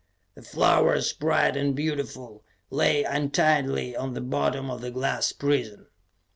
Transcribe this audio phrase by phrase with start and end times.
[0.33, 5.85] The flowers, bright and beautiful, lay untidily on the bottom of the glass prison.